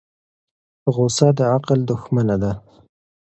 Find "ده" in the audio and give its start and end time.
2.43-2.51